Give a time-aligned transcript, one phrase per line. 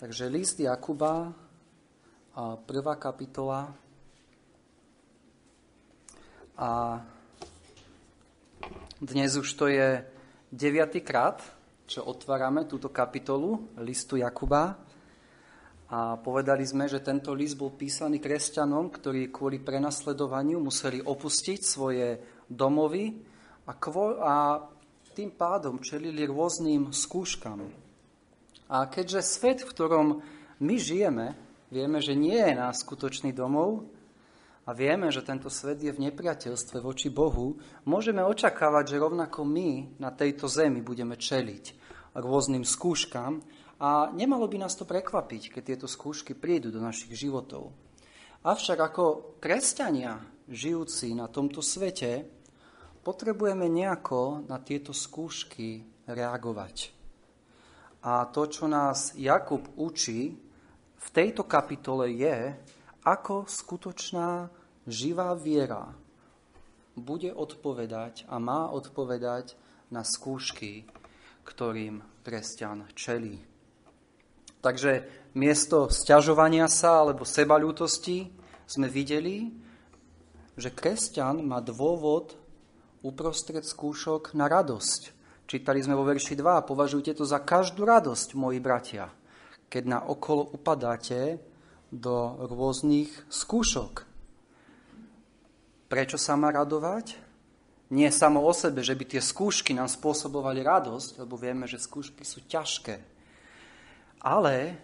[0.00, 1.28] Takže list Jakuba,
[2.64, 3.68] prvá kapitola.
[6.56, 6.96] A
[8.96, 10.00] dnes už to je
[10.48, 11.44] deviatýkrát,
[11.84, 14.80] čo otvárame túto kapitolu listu Jakuba.
[15.92, 22.16] A povedali sme, že tento list bol písaný kresťanom, ktorí kvôli prenasledovaniu museli opustiť svoje
[22.48, 23.20] domovy
[23.68, 24.64] a, kvo- a
[25.12, 27.89] tým pádom čelili rôznym skúškam.
[28.70, 30.06] A keďže svet, v ktorom
[30.62, 31.34] my žijeme,
[31.74, 33.90] vieme, že nie je náš skutočný domov
[34.62, 39.98] a vieme, že tento svet je v nepriateľstve voči Bohu, môžeme očakávať, že rovnako my
[39.98, 41.64] na tejto zemi budeme čeliť
[42.14, 43.42] rôznym skúškam
[43.82, 47.74] a nemalo by nás to prekvapiť, keď tieto skúšky prídu do našich životov.
[48.46, 49.04] Avšak ako
[49.42, 52.22] kresťania žijúci na tomto svete
[53.02, 56.99] potrebujeme nejako na tieto skúšky reagovať.
[58.00, 60.32] A to, čo nás Jakub učí
[61.00, 62.56] v tejto kapitole je,
[63.04, 64.48] ako skutočná
[64.88, 65.92] živá viera
[66.96, 69.56] bude odpovedať a má odpovedať
[69.88, 70.84] na skúšky,
[71.44, 73.40] ktorým kresťan čelí.
[74.60, 78.28] Takže miesto sťažovania sa alebo sebalútosti
[78.68, 79.48] sme videli,
[80.60, 82.36] že kresťan má dôvod
[83.00, 85.16] uprostred skúšok na radosť.
[85.50, 89.10] Čítali sme vo verši 2, považujte to za každú radosť, moji bratia,
[89.66, 91.42] keď na okolo upadáte
[91.90, 94.06] do rôznych skúšok.
[95.90, 97.18] Prečo sa má radovať?
[97.90, 102.22] Nie samo o sebe, že by tie skúšky nám spôsobovali radosť, lebo vieme, že skúšky
[102.22, 103.02] sú ťažké.
[104.22, 104.78] Ale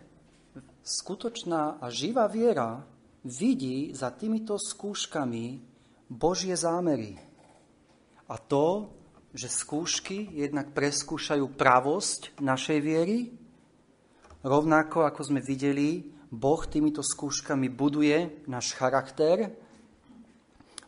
[0.83, 2.83] skutočná a živá viera
[3.23, 5.63] vidí za týmito skúškami
[6.11, 7.15] Božie zámery.
[8.27, 8.91] A to,
[9.37, 13.37] že skúšky jednak preskúšajú pravosť našej viery,
[14.41, 19.53] rovnako ako sme videli, Boh týmito skúškami buduje náš charakter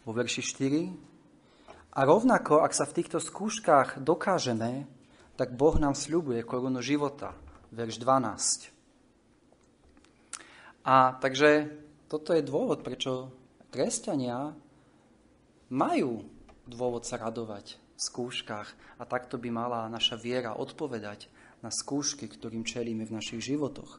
[0.03, 1.93] vo verši 4.
[1.93, 4.89] A rovnako, ak sa v týchto skúškach dokážeme,
[5.37, 7.37] tak Boh nám sľubuje korunu života,
[7.69, 8.73] verš 12.
[10.89, 11.69] A takže
[12.09, 13.29] toto je dôvod, prečo
[13.69, 14.57] kresťania
[15.69, 16.25] majú
[16.65, 18.69] dôvod sa radovať skúškach.
[18.99, 21.27] A takto by mala naša viera odpovedať
[21.61, 23.99] na skúšky, ktorým čelíme v našich životoch.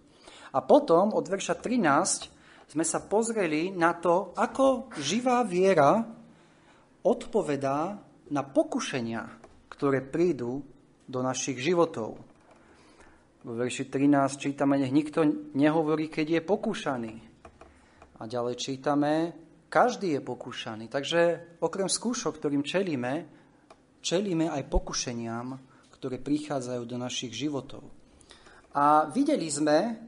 [0.56, 6.00] A potom od verša 13 sme sa pozreli na to, ako živá viera
[7.04, 8.00] odpovedá
[8.30, 9.24] na pokušenia,
[9.68, 10.64] ktoré prídu
[11.10, 12.22] do našich životov.
[13.40, 17.14] Vo verši 13 čítame, nech nikto nehovorí, keď je pokúšaný.
[18.20, 19.32] A ďalej čítame,
[19.72, 20.92] každý je pokúšaný.
[20.92, 23.39] Takže okrem skúšok, ktorým čelíme,
[24.00, 25.60] čelíme aj pokušeniam,
[25.96, 27.84] ktoré prichádzajú do našich životov.
[28.76, 30.00] A videli sme,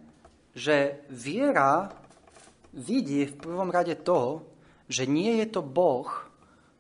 [0.56, 1.92] že viera
[2.72, 4.48] vidí v prvom rade to,
[4.88, 6.08] že nie je to Boh,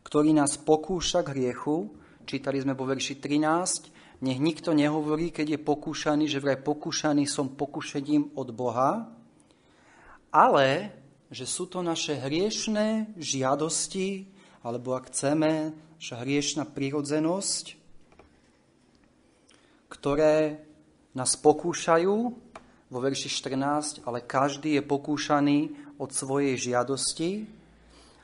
[0.03, 1.91] ktorý nás pokúša k hriechu.
[2.27, 7.55] Čítali sme vo verši 13, nech nikto nehovorí, keď je pokúšaný, že vraj pokúšaný som
[7.55, 9.09] pokušením od Boha,
[10.31, 10.67] ale
[11.31, 14.27] že sú to naše hriešné žiadosti,
[14.61, 17.77] alebo ak chceme, naša hriešna prirodzenosť,
[19.85, 20.65] ktoré
[21.13, 22.17] nás pokúšajú
[22.89, 27.45] vo verši 14, ale každý je pokúšaný od svojej žiadosti.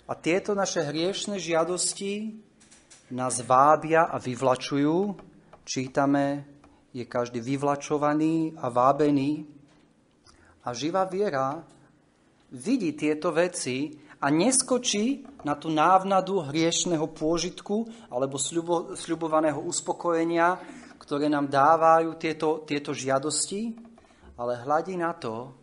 [0.10, 2.42] A tieto naše hriešne žiadosti
[3.14, 5.14] nás vábia a vyvlačujú.
[5.62, 6.50] Čítame,
[6.98, 9.46] je každý vyvlačovaný a vábený.
[10.66, 11.62] A živá viera
[12.50, 20.58] vidí tieto veci a neskočí na tú návnadu hriešného pôžitku alebo sľubo, sľubovaného uspokojenia,
[20.98, 23.78] ktoré nám dávajú tieto, tieto žiadosti,
[24.38, 25.54] ale hľadí na to,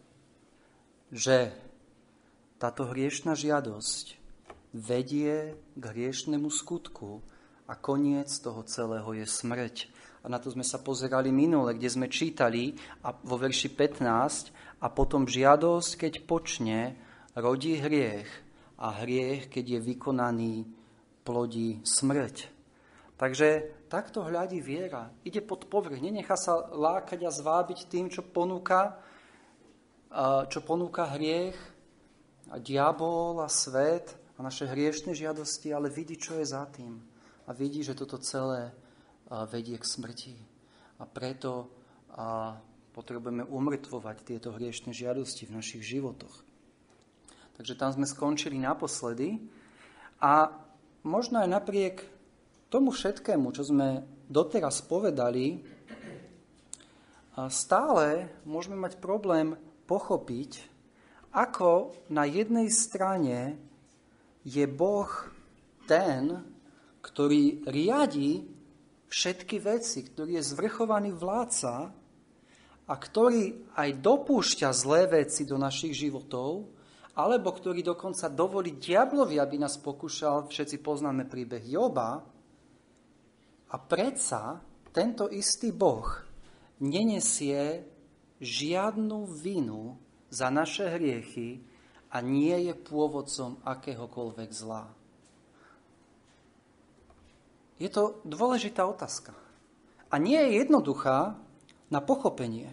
[1.11, 1.51] že
[2.63, 4.19] táto hriešná žiadosť
[4.75, 7.23] vedie k hriešnemu skutku
[7.67, 9.77] a koniec toho celého je smrť.
[10.25, 12.73] A na to sme sa pozerali minule, kde sme čítali
[13.05, 16.97] a vo verši 15 a potom žiadosť, keď počne,
[17.37, 18.44] rodí hriech
[18.79, 20.55] a hriech, keď je vykonaný,
[21.25, 22.53] plodí smrť.
[23.17, 23.49] Takže
[23.89, 25.09] takto hľadí viera.
[25.25, 29.01] Ide pod povrch, nenechá sa lákať a zvábiť tým, čo ponúka,
[30.53, 31.57] čo ponúka hriech
[32.53, 37.01] a diabol a svet a naše hriešne žiadosti, ale vidí, čo je za tým.
[37.49, 38.75] A vidí, že toto celé
[39.49, 40.37] vedie k smrti.
[41.01, 41.73] A preto
[42.93, 46.44] potrebujeme umrtvovať tieto hriešne žiadosti v našich životoch.
[47.55, 49.39] Takže tam sme skončili naposledy.
[50.19, 50.51] A
[51.07, 51.97] možno aj napriek
[52.67, 55.63] tomu všetkému, čo sme doteraz povedali,
[57.51, 59.55] stále môžeme mať problém
[59.87, 60.75] pochopiť,
[61.35, 63.59] ako na jednej strane
[64.47, 65.11] je Boh
[65.85, 66.43] ten,
[67.03, 68.47] ktorý riadi
[69.11, 71.91] všetky veci, ktorý je zvrchovaný vládca
[72.85, 76.71] a ktorý aj dopúšťa zlé veci do našich životov,
[77.15, 82.35] alebo ktorý dokonca dovolí diablovi, aby nás pokúšal, všetci poznáme príbeh Joba,
[83.75, 84.63] a predsa
[84.95, 86.07] tento istý Boh
[86.79, 87.83] nenesie
[88.39, 89.99] žiadnu vinu
[90.31, 91.59] za naše hriechy
[92.15, 94.87] a nie je pôvodcom akéhokoľvek zla.
[97.83, 99.35] Je to dôležitá otázka.
[100.07, 101.35] A nie je jednoduchá
[101.91, 102.71] na pochopenie.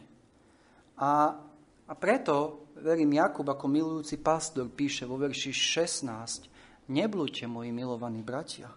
[1.02, 1.42] A,
[1.90, 6.50] a preto, verím, Jakub ako milujúci pastor píše vo verši 16,
[6.90, 8.74] neblúďte, moji milovaní bratia.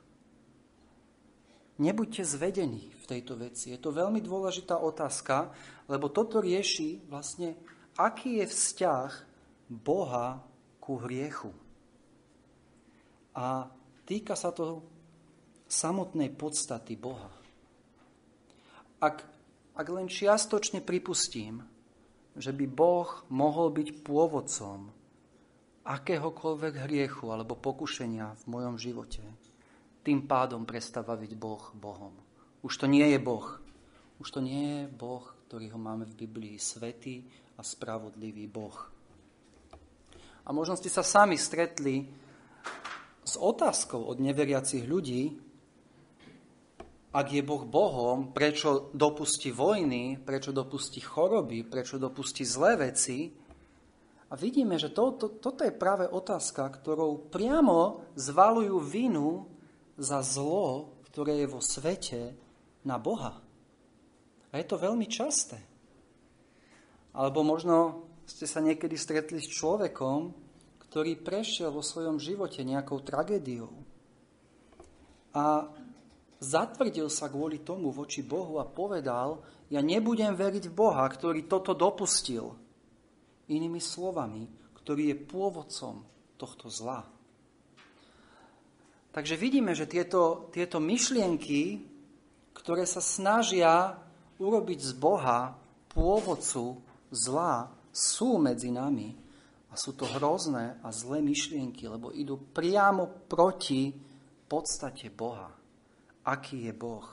[1.75, 3.75] Nebuďte zvedení v tejto veci.
[3.75, 5.51] Je to veľmi dôležitá otázka,
[5.91, 7.59] lebo toto rieši vlastne,
[7.99, 9.11] aký je vzťah
[9.67, 10.39] Boha
[10.79, 11.51] ku hriechu.
[13.35, 13.67] A
[14.07, 14.87] týka sa to
[15.67, 17.33] samotnej podstaty Boha.
[19.03, 19.27] Ak,
[19.75, 21.67] ak len čiastočne pripustím,
[22.35, 24.91] že by Boh mohol byť pôvodcom
[25.85, 29.23] akéhokoľvek hriechu alebo pokušenia v mojom živote,
[30.05, 32.15] tým pádom prestáva byť Boh Bohom.
[32.65, 33.61] Už to nie je Boh.
[34.19, 37.29] Už to nie je Boh, ktorý ho máme v Biblii, svetý
[37.59, 38.79] a spravodlivý Boh.
[40.45, 42.05] A možno ste sa sami stretli
[43.25, 45.41] s otázkou od neveriacich ľudí,
[47.15, 53.31] ak je Boh Bohom, prečo dopustí vojny, prečo dopustí choroby, prečo dopustí zlé veci.
[54.29, 59.47] A vidíme, že to, to, toto je práve otázka, ktorou priamo zvalujú vinu
[59.95, 62.35] za zlo, ktoré je vo svete,
[62.83, 63.39] na Boha.
[64.51, 65.57] A je to veľmi časté.
[67.15, 70.35] Alebo možno ste sa niekedy stretli s človekom,
[70.91, 73.71] ktorý prešiel vo svojom živote nejakou tragédiou.
[75.35, 75.71] A
[76.45, 79.41] zatvrdil sa kvôli tomu voči Bohu a povedal,
[79.73, 82.53] ja nebudem veriť v Boha, ktorý toto dopustil.
[83.49, 84.45] Inými slovami,
[84.85, 86.05] ktorý je pôvodcom
[86.37, 87.09] tohto zla.
[89.15, 91.81] Takže vidíme, že tieto, tieto myšlienky,
[92.53, 93.97] ktoré sa snažia
[94.37, 95.57] urobiť z Boha
[95.89, 96.83] pôvodcu
[97.15, 99.15] zla, sú medzi nami.
[99.71, 103.95] A sú to hrozné a zlé myšlienky, lebo idú priamo proti
[104.55, 105.51] podstate Boha.
[106.25, 107.05] Aký je Boh?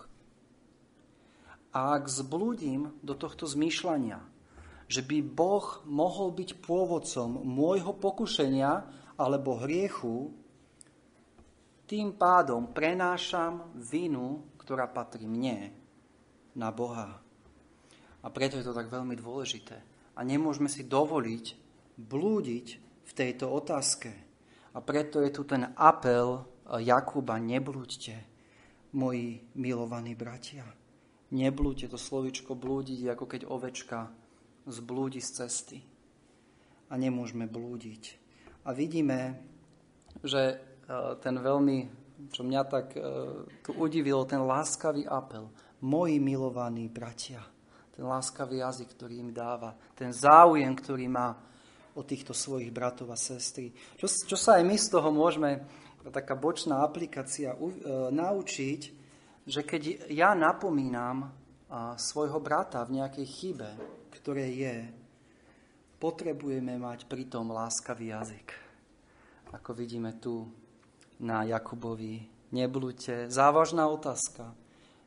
[1.71, 4.19] A ak zblúdim do tohto zmýšľania,
[4.91, 8.71] že by Boh mohol byť pôvodcom môjho pokušenia
[9.15, 10.35] alebo hriechu,
[11.87, 15.75] tým pádom prenášam vinu, ktorá patrí mne,
[16.55, 17.19] na Boha.
[18.23, 19.79] A preto je to tak veľmi dôležité.
[20.15, 21.45] A nemôžeme si dovoliť
[21.95, 22.67] blúdiť
[23.07, 24.11] v tejto otázke.
[24.71, 28.30] A preto je tu ten apel Jakuba, neblúďte,
[28.93, 30.67] moji milovaní bratia.
[31.31, 34.11] Neblúďte, to slovičko blúdiť, ako keď ovečka
[34.67, 35.79] zblúdi z cesty.
[36.91, 38.19] A nemôžeme blúdiť.
[38.67, 39.39] A vidíme,
[40.21, 40.59] že
[41.23, 41.77] ten veľmi,
[42.29, 43.01] čo mňa tak e,
[43.63, 45.47] tu udivilo, ten láskavý apel.
[45.81, 47.41] Moji milovaní bratia.
[47.95, 49.73] Ten láskavý jazyk, ktorý im dáva.
[49.95, 51.33] Ten záujem, ktorý má
[51.95, 53.71] o týchto svojich bratov a sestry.
[53.99, 55.63] Čo, čo sa aj my z toho môžeme,
[56.09, 58.81] taká bočná aplikácia, uh, naučiť,
[59.45, 63.69] že keď ja napomínam uh, svojho brata v nejakej chybe,
[64.17, 64.77] ktoré je,
[66.01, 68.49] potrebujeme mať pritom láskavý jazyk.
[69.53, 70.49] Ako vidíme tu
[71.21, 72.25] na Jakubovi.
[72.51, 73.29] Neblúďte.
[73.29, 74.57] Závažná otázka.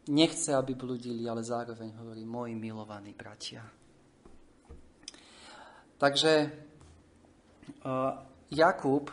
[0.06, 3.64] Nechce, aby bludili, ale zároveň hovorí, moji milovaní bratia.
[5.98, 6.32] Takže
[7.82, 8.12] uh,
[8.52, 9.08] Jakub,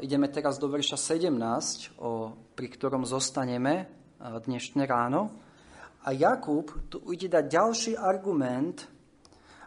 [0.00, 5.28] ideme teraz do verša 17, o, pri ktorom zostaneme uh, dnešné ráno.
[6.06, 8.88] A Jakub tu ide dať ďalší argument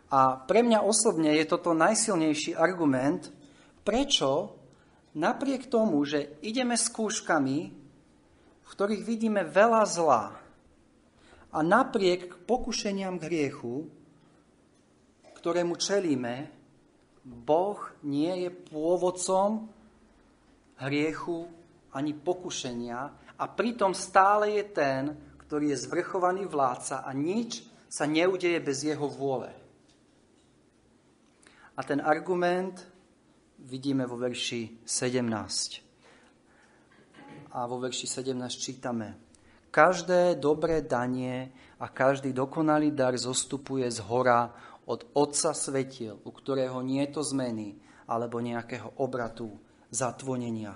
[0.10, 3.30] a pre mňa osobne je toto najsilnejší argument,
[3.86, 4.58] prečo
[5.13, 7.60] napriek tomu, že ideme skúškami,
[8.66, 10.24] v ktorých vidíme veľa zla
[11.50, 13.86] a napriek pokušeniam k hriechu,
[15.38, 16.50] ktorému čelíme,
[17.25, 19.70] Boh nie je pôvodcom
[20.83, 21.48] hriechu
[21.93, 23.00] ani pokušenia
[23.39, 25.17] a pritom stále je ten,
[25.48, 29.50] ktorý je zvrchovaný vládca a nič sa neudeje bez jeho vôle.
[31.74, 32.86] A ten argument
[33.65, 37.55] vidíme vo verši 17.
[37.55, 39.17] A vo verši 17 čítame.
[39.71, 44.53] Každé dobré danie a každý dokonalý dar zostupuje z hora
[44.86, 47.77] od Otca svetiel, u ktorého nie je to zmeny
[48.09, 49.53] alebo nejakého obratu,
[49.89, 50.74] zatvonenia.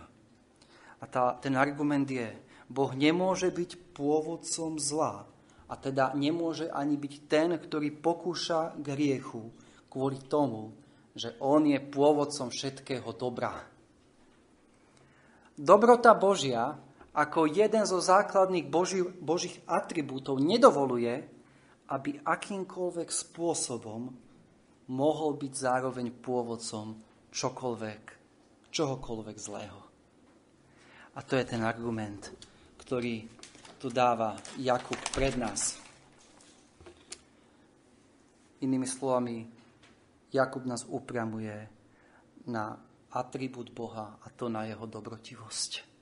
[1.02, 2.30] A tá, ten argument je,
[2.70, 5.30] Boh nemôže byť pôvodcom zla
[5.70, 9.54] a teda nemôže ani byť ten, ktorý pokúša k hriechu
[9.94, 10.74] kvôli tomu,
[11.14, 13.54] že On je pôvodcom všetkého dobra.
[15.54, 16.74] Dobrota Božia
[17.14, 21.30] ako jeden zo základných Boží, Božích atribútov nedovoluje,
[21.94, 24.10] aby akýmkoľvek spôsobom
[24.90, 26.98] mohol byť zároveň pôvodcom
[27.30, 28.02] čokoľvek,
[28.74, 29.80] čohokoľvek zlého.
[31.14, 32.34] A to je ten argument,
[32.82, 33.30] ktorý
[33.78, 35.78] tu dáva Jakub pred nás.
[38.66, 39.46] Inými slovami,
[40.34, 41.70] Jakub nás upriamuje
[42.50, 42.74] na
[43.14, 45.94] atribút Boha a to na jeho dobrotivosť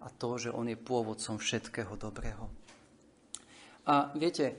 [0.00, 2.48] a to, že on je pôvodcom všetkého dobrého.
[3.86, 4.56] A viete,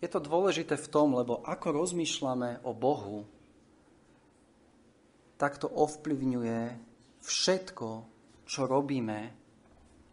[0.00, 3.28] je to dôležité v tom, lebo ako rozmýšľame o Bohu,
[5.42, 6.78] tak to ovplyvňuje
[7.18, 7.88] všetko,
[8.46, 9.34] čo robíme,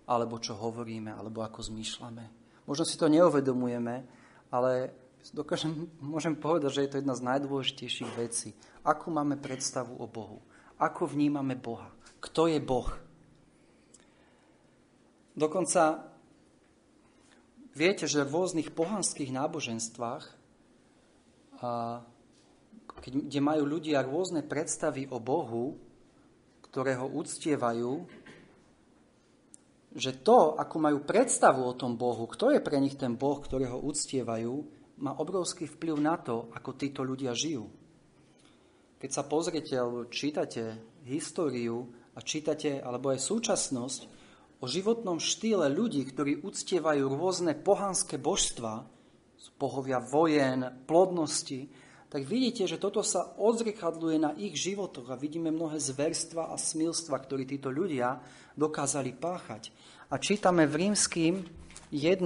[0.09, 2.25] alebo čo hovoríme, alebo ako zmýšľame.
[2.65, 4.09] Možno si to neuvedomujeme,
[4.49, 4.89] ale
[5.29, 8.57] dokážem, môžem povedať, že je to jedna z najdôležitejších vecí.
[8.81, 10.41] Ako máme predstavu o Bohu?
[10.81, 11.93] Ako vnímame Boha?
[12.17, 12.89] Kto je Boh?
[15.37, 16.09] Dokonca
[17.77, 20.25] viete, že v rôznych pohanských náboženstvách,
[22.99, 25.79] keď, kde majú ľudia rôzne predstavy o Bohu,
[26.69, 28.05] ktoré ho uctievajú,
[29.89, 33.81] že to, ako majú predstavu o tom Bohu, kto je pre nich ten Boh, ktorého
[33.81, 34.53] uctievajú,
[35.01, 37.65] má obrovský vplyv na to, ako títo ľudia žijú.
[38.99, 40.77] Keď sa pozriete alebo čítate
[41.07, 44.01] históriu a čítate alebo aj súčasnosť,
[44.59, 48.83] o životnom štýle ľudí, ktorí uctievajú rôzne pohanské božstva,
[49.55, 51.71] pohovia vojen, plodnosti,
[52.09, 57.21] tak vidíte, že toto sa odzrkadluje na ich životoch a vidíme mnohé zverstva a smilstva,
[57.21, 58.17] ktorí títo ľudia
[58.57, 59.69] dokázali páchať.
[60.09, 61.45] A čítame v rímským
[61.93, 62.25] 1,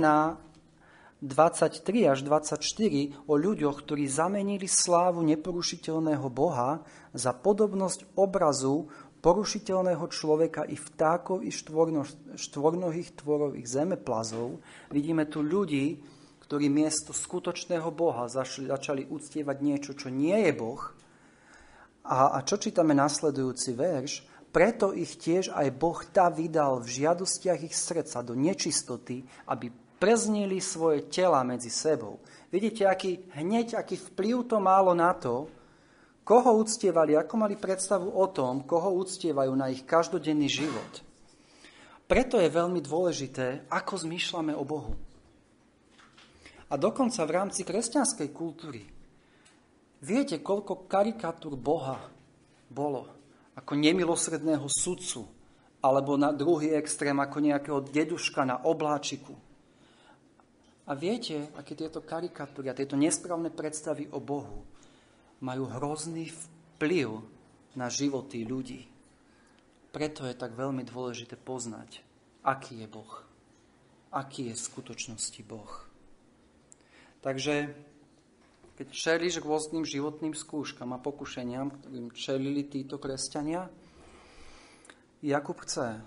[1.23, 8.87] 23 až 24 o ľuďoch, ktorí zamenili slávu neporušiteľného Boha za podobnosť obrazu
[9.23, 12.03] porušiteľného človeka i vtákov, i štvorno,
[12.35, 14.59] štvornohých tvorových zemeplazov.
[14.91, 16.03] Vidíme tu ľudí,
[16.45, 20.83] ktorí miesto skutočného Boha začali uctievať niečo, čo nie je Boh.
[22.03, 24.27] A, a čo čítame nasledujúci verš?
[24.53, 30.59] Preto ich tiež aj Boh tá vydal v žiadostiach ich srdca do nečistoty, aby preznili
[30.59, 32.19] svoje tela medzi sebou.
[32.51, 35.49] Vidíte, aký, hneď aký vplyv to málo na to,
[36.23, 41.03] Koho uctievali, ako mali predstavu o tom, koho uctievajú na ich každodenný život.
[42.07, 44.95] Preto je veľmi dôležité, ako zmýšľame o Bohu.
[46.71, 48.81] A dokonca v rámci kresťanskej kultúry
[50.03, 51.99] viete, koľko karikatúr Boha
[52.71, 53.09] bolo
[53.53, 55.29] ako nemilosredného sudcu,
[55.83, 59.35] alebo na druhý extrém ako nejakého deduška na obláčiku.
[60.87, 64.67] A viete, aké tieto karikatúry a tieto nesprávne predstavy o Bohu
[65.43, 67.23] majú hrozný vplyv
[67.75, 68.87] na životy ľudí.
[69.91, 72.01] Preto je tak veľmi dôležité poznať,
[72.41, 73.13] aký je Boh.
[74.09, 75.92] Aký je v skutočnosti Boh.
[77.23, 77.71] Takže
[78.75, 83.71] keď čelíš rôznym životným skúškam a pokušeniam, ktorým čelili títo kresťania,
[85.23, 86.03] Jakub chce,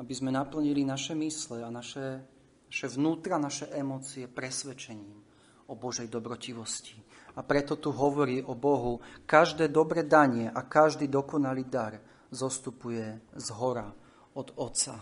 [0.00, 2.24] aby sme naplnili naše mysle a naše,
[2.72, 5.20] naše vnútra, naše emócie presvedčením
[5.68, 6.96] o Božej dobrotivosti.
[7.36, 12.00] A preto tu hovorí o Bohu, každé dobre danie a každý dokonalý dar
[12.32, 13.92] zostupuje z hora
[14.32, 14.96] od Otca.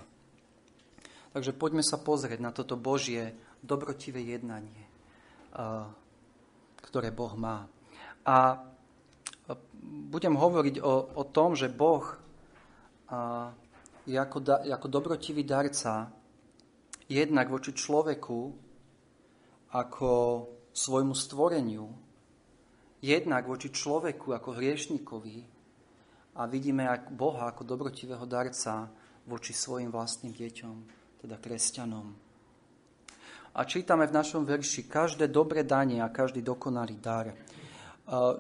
[1.33, 4.91] Takže poďme sa pozrieť na toto Božie dobrotivé jednanie,
[6.82, 7.68] ktoré Boh má.
[8.25, 8.64] A
[9.82, 12.04] budem hovoriť o, o tom, že Boh
[14.06, 16.11] je ako, da, ako dobrotivý darca
[17.06, 18.40] jednak voči človeku
[19.73, 20.11] ako
[20.73, 21.88] svojmu stvoreniu,
[23.04, 25.38] jednak voči človeku ako hriešnikovi
[26.37, 28.88] a vidíme ak Boha ako dobrotivého darca
[29.28, 30.76] voči svojim vlastným deťom,
[31.21, 32.22] teda kresťanom.
[33.52, 37.37] A čítame v našom verši každé dobré danie a každý dokonalý dar.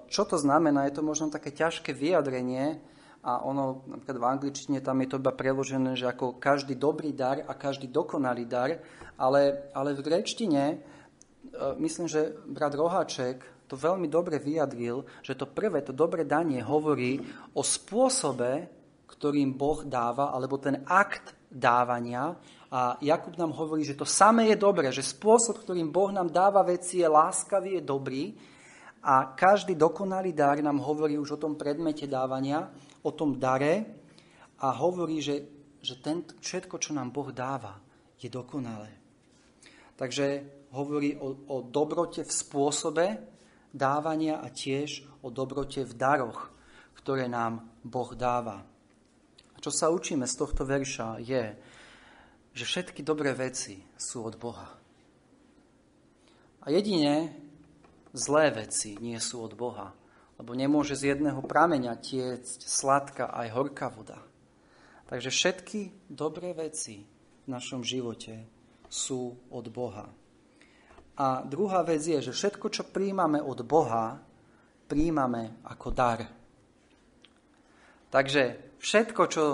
[0.08, 0.88] Čo to znamená?
[0.88, 2.80] Je to možno také ťažké vyjadrenie
[3.22, 7.44] a ono, napríklad v angličtine tam je to iba preložené, že ako každý dobrý dar
[7.44, 8.80] a každý dokonalý dar,
[9.20, 10.82] ale, ale v gréčtine
[11.78, 17.20] myslím, že brat Roháček to veľmi dobre vyjadril, že to prvé, to dobre danie hovorí
[17.54, 18.68] o spôsobe,
[19.06, 22.34] ktorým Boh dáva, alebo ten akt dávania.
[22.72, 26.64] A Jakub nám hovorí, že to samé je dobré, že spôsob, ktorým Boh nám dáva
[26.64, 28.32] veci, je láskavý, je dobrý.
[29.04, 32.72] A každý dokonalý dar nám hovorí už o tom predmete dávania,
[33.04, 33.84] o tom dare
[34.56, 35.44] a hovorí, že,
[35.84, 37.76] že ten, všetko, čo nám Boh dáva,
[38.16, 38.88] je dokonalé.
[40.00, 40.40] Takže
[40.72, 43.20] hovorí o, o dobrote v spôsobe
[43.68, 46.48] dávania a tiež o dobrote v daroch,
[46.96, 48.64] ktoré nám Boh dáva.
[49.52, 51.52] A čo sa učíme z tohto verša je,
[52.52, 54.68] že všetky dobré veci sú od Boha.
[56.62, 57.32] A jedine
[58.12, 59.90] zlé veci nie sú od Boha,
[60.36, 64.20] lebo nemôže z jedného prameňa tiecť sladká aj horká voda.
[65.08, 67.04] Takže všetky dobré veci
[67.44, 68.46] v našom živote
[68.88, 70.08] sú od Boha.
[71.16, 74.16] A druhá vec je, že všetko, čo príjmame od Boha,
[74.88, 76.20] príjmame ako dar.
[78.12, 79.44] Takže všetko, čo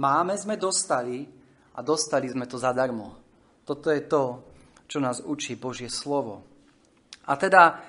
[0.00, 1.41] máme, sme dostali
[1.72, 3.16] a dostali sme to zadarmo.
[3.64, 4.22] Toto je to,
[4.90, 6.44] čo nás učí Božie slovo.
[7.24, 7.80] A teda,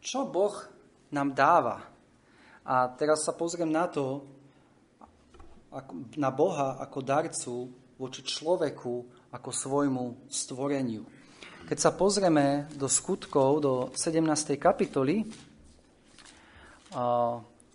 [0.00, 0.56] čo Boh
[1.12, 1.86] nám dáva?
[2.64, 4.24] A teraz sa pozriem na to,
[6.18, 7.54] na Boha ako darcu
[7.96, 8.94] voči človeku
[9.32, 11.06] ako svojmu stvoreniu.
[11.62, 14.58] Keď sa pozrieme do skutkov, do 17.
[14.58, 15.22] kapitoly,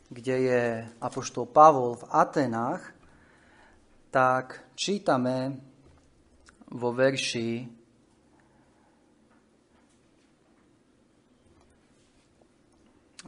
[0.08, 0.62] kde je
[1.00, 2.97] apoštol Pavol v Atenách,
[4.18, 5.62] tak čítame
[6.74, 7.70] vo verši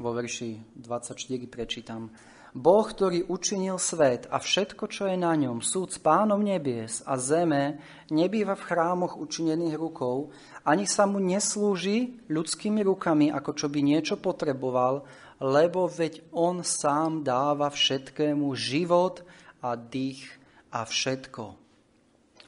[0.02, 2.10] vo verši 24 prečítam.
[2.58, 7.22] Boh, ktorý učinil svet a všetko, čo je na ňom, súd s pánom nebies a
[7.22, 7.78] zeme,
[8.10, 10.34] nebýva v chrámoch učinených rukou,
[10.66, 15.06] ani sa mu neslúži ľudskými rukami, ako čo by niečo potreboval,
[15.38, 19.22] lebo veď on sám dáva všetkému život
[19.62, 20.39] a dých
[20.72, 21.44] a všetko.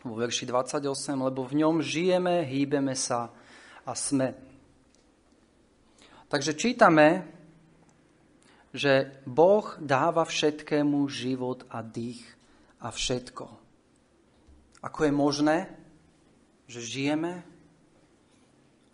[0.01, 0.81] Vo verši 28,
[1.13, 3.29] lebo v ňom žijeme, hýbeme sa
[3.85, 4.33] a sme.
[6.25, 7.27] Takže čítame,
[8.73, 12.23] že Boh dáva všetkému život a dých
[12.81, 13.45] a všetko.
[14.81, 15.57] Ako je možné,
[16.65, 17.45] že žijeme?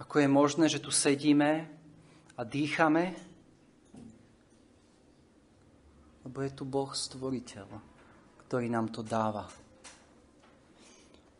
[0.01, 1.69] Ako je možné, že tu sedíme
[2.36, 3.15] a dýchame?
[6.28, 7.96] Lebo je tu Boh stvoriteľ
[8.47, 9.43] ktorý nám to dáva.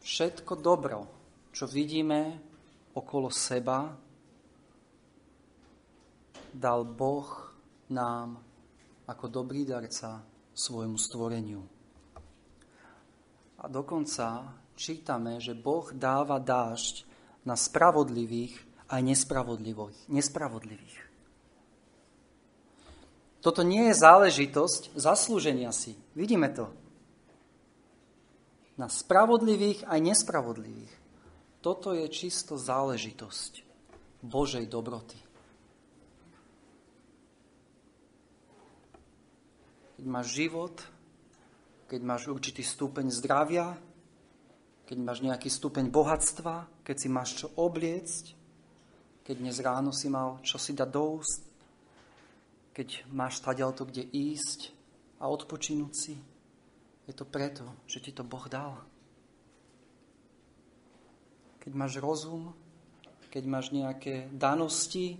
[0.04, 1.08] Všetko dobro,
[1.56, 2.36] čo vidíme
[2.92, 3.96] okolo seba,
[6.52, 7.28] dal Boh
[7.96, 8.44] nám
[9.08, 10.20] ako dobrý darca
[10.52, 11.64] svojmu stvoreniu.
[13.58, 17.08] A dokonca čítame, že Boh dáva dážď
[17.48, 18.60] na spravodlivých
[18.92, 20.12] aj nespravodlivých.
[20.12, 20.98] nespravodlivých.
[23.40, 25.96] Toto nie je záležitosť zaslúženia si.
[26.12, 26.87] Vidíme to
[28.78, 30.94] na spravodlivých aj nespravodlivých.
[31.66, 33.66] Toto je čisto záležitosť
[34.22, 35.18] Božej dobroty.
[39.98, 40.78] Keď máš život,
[41.90, 43.74] keď máš určitý stupeň zdravia,
[44.86, 48.38] keď máš nejaký stupeň bohatstva, keď si máš čo obliecť,
[49.26, 51.44] keď dnes ráno si mal čo si dať do úst,
[52.78, 54.70] keď máš to, kde ísť
[55.18, 56.16] a odpočinúť si,
[57.08, 58.84] je to preto, že ti to Boh dal.
[61.64, 62.52] Keď máš rozum,
[63.32, 65.16] keď máš nejaké danosti,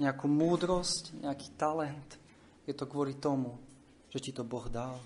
[0.00, 2.16] nejakú múdrosť, nejaký talent,
[2.64, 3.60] je to kvôli tomu,
[4.08, 4.96] že ti to Boh dal.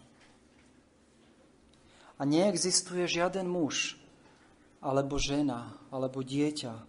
[2.14, 3.98] A neexistuje žiaden muž,
[4.78, 6.87] alebo žena, alebo dieťa,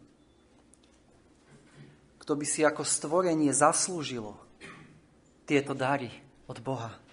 [2.21, 4.37] kto by si ako stvorenie zaslúžilo
[5.45, 6.09] tieto dary
[6.49, 7.04] od Boha.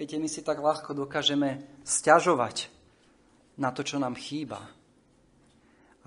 [0.00, 2.72] Viete, my si tak ľahko dokážeme stiažovať
[3.60, 4.72] na to, čo nám chýba.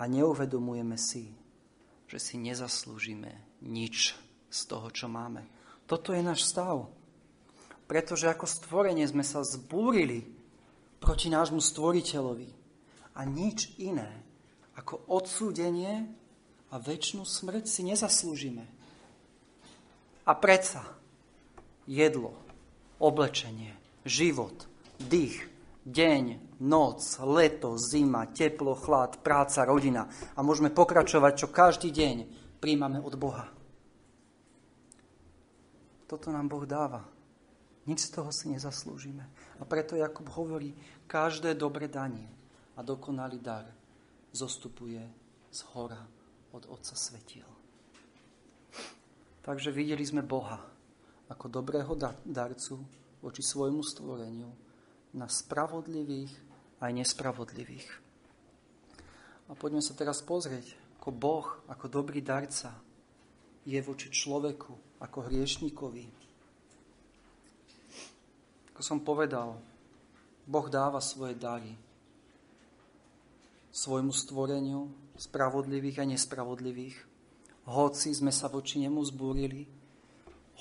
[0.02, 1.30] A neuvedomujeme si,
[2.10, 4.18] že si nezaslúžime nič
[4.50, 5.46] z toho, čo máme.
[5.86, 6.90] Toto je náš stav.
[7.86, 10.26] Pretože ako stvorenie sme sa zbúrili
[10.98, 12.50] proti nášmu stvoriteľovi.
[13.14, 14.10] A nič iné
[14.74, 16.10] ako odsúdenie
[16.74, 18.66] a väčšinu smrť si nezaslúžime.
[20.26, 20.82] A predsa
[21.86, 22.34] jedlo,
[22.98, 24.68] oblečenie, život,
[25.00, 25.48] dých,
[25.84, 30.08] deň, noc, leto, zima, teplo, chlad, práca, rodina.
[30.36, 32.16] A môžeme pokračovať, čo každý deň
[32.64, 33.52] príjmame od Boha.
[36.08, 37.04] Toto nám Boh dáva.
[37.84, 39.28] Nič z toho si nezaslúžime.
[39.60, 40.72] A preto Jakub hovorí,
[41.04, 42.32] každé dobre danie
[42.78, 43.68] a dokonalý dar
[44.32, 45.04] zostupuje
[45.52, 46.00] z hora
[46.56, 47.50] od Otca Svetiel.
[49.44, 50.64] Takže videli sme Boha
[51.28, 51.92] ako dobrého
[52.24, 54.52] darcu voči svojmu stvoreniu
[55.16, 56.36] na spravodlivých
[56.84, 57.88] aj nespravodlivých.
[59.48, 62.76] A poďme sa teraz pozrieť, ako Boh, ako dobrý darca,
[63.64, 66.06] je voči človeku, ako hriešnikovi.
[68.76, 69.56] Ako som povedal,
[70.44, 71.72] Boh dáva svoje dary
[73.74, 76.98] svojmu stvoreniu, spravodlivých a nespravodlivých.
[77.66, 79.66] Hoci sme sa voči nemu zbúrili,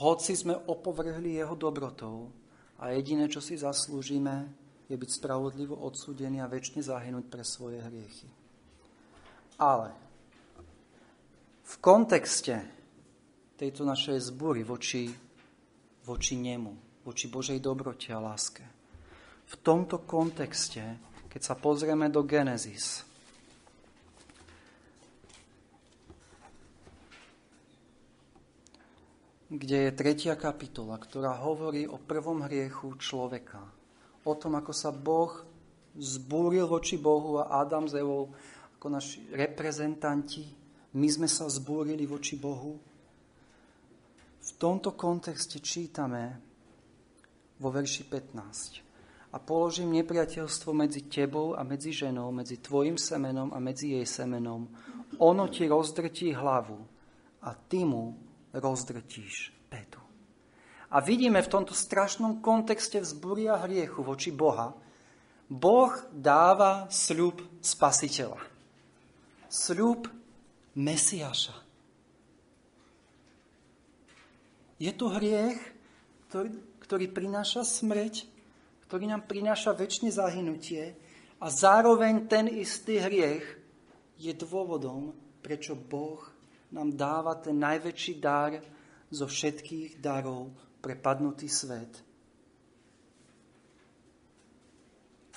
[0.01, 2.33] hoci sme opovrhli jeho dobrotou
[2.79, 4.49] a jediné, čo si zaslúžime,
[4.89, 8.29] je byť spravodlivo odsúdený a väčšine zahynúť pre svoje hriechy.
[9.57, 9.93] Ale
[11.63, 12.61] v kontexte
[13.57, 15.09] tejto našej zbúry voči,
[16.05, 18.67] voči nemu, voči Božej dobrote a láske,
[19.49, 23.05] v tomto kontexte, keď sa pozrieme do Genesis,
[29.53, 33.61] kde je tretia kapitola, ktorá hovorí o prvom hriechu človeka.
[34.25, 35.45] O tom, ako sa Boh
[35.93, 38.33] zbúril voči Bohu a Adam s Evou
[38.81, 40.49] ako naši reprezentanti.
[40.97, 42.81] My sme sa zbúrili voči Bohu.
[44.43, 46.41] V tomto kontexte čítame
[47.61, 49.33] vo verši 15.
[49.33, 54.65] A položím nepriateľstvo medzi tebou a medzi ženou, medzi tvojim semenom a medzi jej semenom.
[55.21, 56.81] Ono ti rozdrtí hlavu
[57.45, 60.01] a ty mu rozdrtíš petu.
[60.93, 64.77] A vidíme v tomto strašnom kontexte vzbúry a hriechu voči Boha,
[65.53, 68.41] Boh dáva sľub spasiteľa.
[69.53, 70.09] Sľub
[70.73, 71.53] Mesiaša.
[74.81, 75.61] Je to hriech,
[76.33, 78.25] ktorý, ktorý prináša smrť,
[78.89, 80.97] ktorý nám prináša väčšie zahynutie
[81.37, 83.45] a zároveň ten istý hriech
[84.17, 85.13] je dôvodom,
[85.45, 86.32] prečo Boh
[86.73, 88.57] nám dáva ten najväčší dar
[89.13, 90.49] zo všetkých darov
[90.81, 92.01] pre padnutý svet.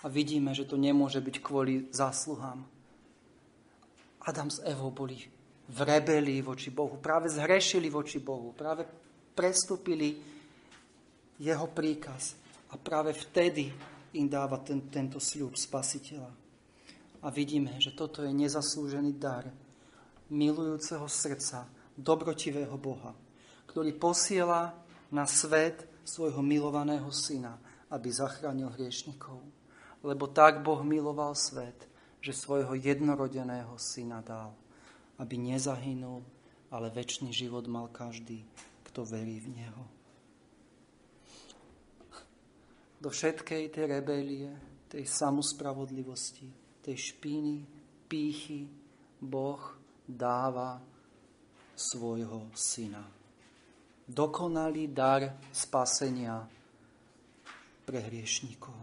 [0.03, 2.63] A vidíme, že to nemôže byť kvôli zásluhám.
[4.25, 5.19] Adam s Evou boli
[5.65, 8.85] v rebelii voči Bohu, práve zhrešili voči Bohu, práve
[9.33, 10.17] prestúpili
[11.41, 12.37] jeho príkaz
[12.71, 13.73] a práve vtedy
[14.15, 16.31] im dáva ten, tento sľub spasiteľa.
[17.25, 19.49] A vidíme, že toto je nezaslúžený dar,
[20.29, 23.15] milujúceho srdca, dobrotivého Boha,
[23.69, 24.75] ktorý posiela
[25.11, 27.57] na svet svojho milovaného syna,
[27.89, 29.41] aby zachránil hriešnikov.
[30.05, 31.87] Lebo tak Boh miloval svet,
[32.21, 34.53] že svojho jednorodeného syna dal,
[35.17, 36.21] aby nezahynul,
[36.69, 38.43] ale väčší život mal každý,
[38.89, 39.83] kto verí v Neho.
[42.99, 44.49] Do všetkej tej rebelie,
[44.89, 46.49] tej samuspravodlivosti,
[46.81, 47.65] tej špíny,
[48.09, 48.65] pýchy,
[49.21, 49.61] Boh
[50.07, 50.79] dáva
[51.75, 53.03] svojho syna.
[54.05, 56.45] Dokonalý dar spasenia
[57.83, 58.77] pre hriešníkov.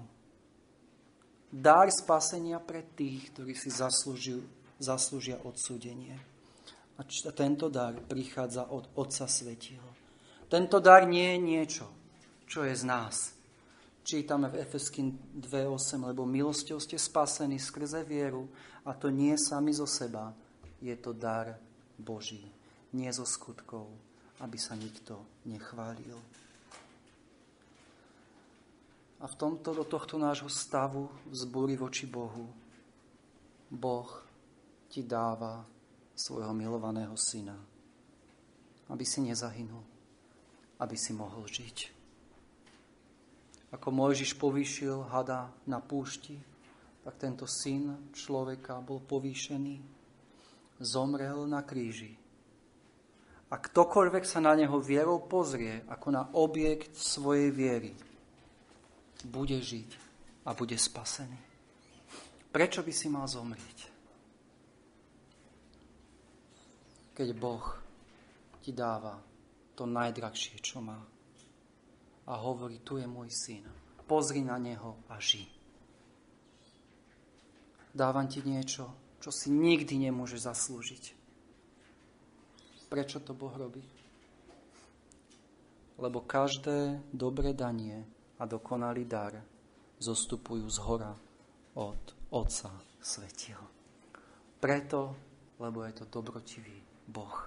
[1.53, 4.43] Dar spasenia pre tých, ktorí si zaslúžia,
[4.83, 6.19] zaslúžia odsúdenie.
[6.99, 9.87] A tento dar prichádza od Otca Svetieho.
[10.51, 11.87] Tento dar nie je niečo,
[12.45, 13.33] čo je z nás.
[14.03, 18.51] Čítame v Efeským 2.8, lebo milosťou ste spasení skrze vieru
[18.83, 20.35] a to nie sami zo seba,
[20.83, 21.55] je to dar
[21.95, 22.43] Boží,
[22.91, 23.87] nie zo skutkov,
[24.43, 26.19] aby sa nikto nechválil.
[29.23, 32.51] A v tomto, do tohto nášho stavu vzbúry voči Bohu,
[33.71, 34.11] Boh
[34.91, 35.63] ti dáva
[36.19, 37.55] svojho milovaného syna,
[38.91, 39.87] aby si nezahynul,
[40.83, 42.03] aby si mohol žiť.
[43.73, 46.37] Ako Mojžiš povýšil hada na púšti,
[47.07, 49.81] tak tento syn človeka bol povýšený
[50.83, 52.19] zomrel na kríži.
[53.53, 57.93] A ktokoľvek sa na neho vierou pozrie ako na objekt svojej viery,
[59.23, 59.91] bude žiť
[60.49, 61.39] a bude spasený.
[62.51, 63.79] Prečo by si mal zomrieť?
[67.13, 67.65] Keď Boh
[68.65, 69.21] ti dáva
[69.77, 70.99] to najdrahšie, čo má.
[72.29, 73.65] A hovorí, tu je môj syn.
[74.09, 75.45] Pozri na neho a ži.
[77.93, 78.89] Dávam ti niečo,
[79.23, 81.15] čo si nikdy nemôže zaslúžiť.
[82.91, 83.81] Prečo to Boh robí?
[86.03, 88.03] Lebo každé dobré danie
[88.43, 89.39] a dokonalý dar
[90.03, 91.15] zostupujú z hora
[91.79, 92.03] od
[92.35, 93.63] Otca Svetieho.
[94.59, 95.15] Preto,
[95.63, 97.47] lebo je to dobrotivý Boh.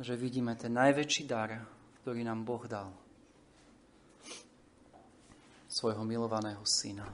[0.00, 1.60] Že vidíme ten najväčší dar,
[2.00, 3.03] ktorý nám Boh dal
[5.74, 7.10] svojho milovaného syna.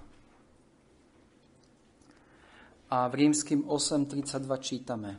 [2.92, 5.16] A v rímským 8.32 čítame,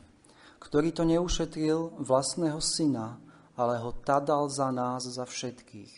[0.62, 3.18] ktorý to neušetril vlastného syna,
[3.58, 5.90] ale ho tadal za nás, za všetkých.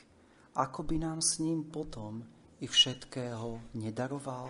[0.56, 2.24] Ako by nám s ním potom
[2.62, 4.48] i všetkého nedaroval?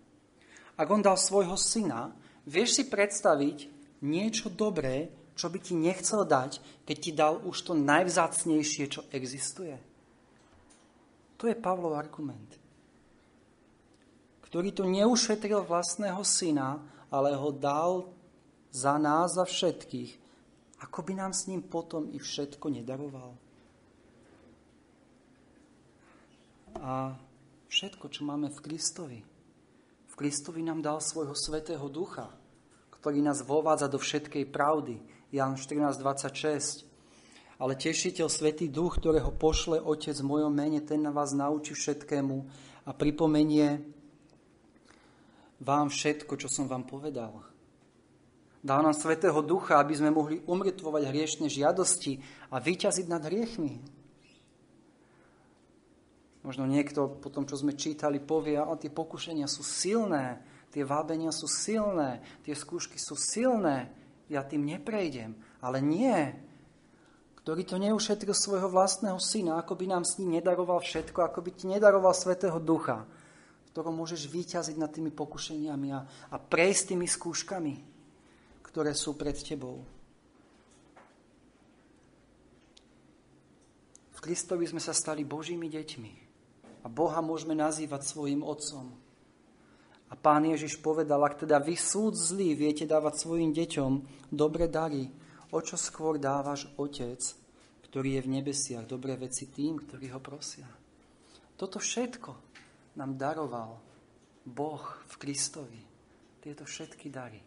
[0.79, 2.15] Ak on dal svojho syna,
[2.47, 3.67] vieš si predstaviť
[4.01, 9.75] niečo dobré, čo by ti nechcel dať, keď ti dal už to najvzácnejšie, čo existuje?
[11.37, 12.65] To je Pavlov argument
[14.55, 16.79] ktorý to neušetril vlastného syna,
[17.11, 18.07] ale ho dal
[18.71, 20.15] za nás, za všetkých,
[20.79, 23.35] ako by nám s ním potom i všetko nedaroval?
[26.79, 27.19] A
[27.67, 29.19] všetko, čo máme v Kristovi.
[30.07, 32.31] V Kristovi nám dal svojho svetého ducha,
[32.95, 35.03] ktorý nás vovádza do všetkej pravdy.
[35.35, 36.87] Jan 14.26.
[37.59, 42.35] Ale tešiteľ Svetý Duch, ktorého pošle Otec v mojom mene, ten na vás naučí všetkému
[42.87, 43.83] a pripomenie
[45.59, 47.43] vám všetko, čo som vám povedal.
[48.63, 52.23] Dal nám Svetého Ducha, aby sme mohli umrtvovať hriešne žiadosti
[52.55, 53.83] a vyťaziť nad hriechmi.
[56.47, 60.39] Možno niekto po tom, čo sme čítali, povie, a tie pokušenia sú silné,
[60.71, 65.37] tie vábenia sú silné, tie skúšky sú silné, ja tým neprejdem.
[65.61, 66.33] Ale nie.
[67.41, 71.51] Ktorý to neušetril svojho vlastného syna, ako by nám s ním nedaroval všetko, ako by
[71.53, 73.05] ti nedaroval Svetého Ducha
[73.75, 75.99] ktorom môžeš vyťaziť nad tými pokušeniami a,
[76.31, 77.75] a prejsť tými skúškami,
[78.63, 79.83] ktoré sú pred tebou.
[84.15, 86.13] V Kristovi sme sa stali Božími deťmi
[86.83, 88.95] a Boha môžeme nazývať svojim Otcom.
[90.15, 93.91] A pán Ježiš povedal, ak teda vy súd zlý viete dávať svojim deťom
[94.31, 95.11] dobre dary,
[95.51, 97.19] o čo skôr dávaš Otec,
[97.91, 100.67] ktorý je v nebesiach, dobré veci tým, ktorí ho prosia.
[101.59, 102.31] Toto všetko
[102.95, 103.79] nám daroval
[104.47, 105.83] Boh v Kristovi.
[106.39, 107.43] Tieto všetky dary.